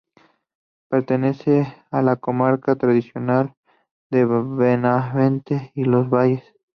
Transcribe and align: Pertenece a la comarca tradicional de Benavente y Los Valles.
Pertenece 0.89 1.75
a 1.91 2.01
la 2.01 2.15
comarca 2.15 2.75
tradicional 2.75 3.53
de 4.09 4.25
Benavente 4.25 5.71
y 5.75 5.83
Los 5.83 6.09
Valles. 6.09 6.43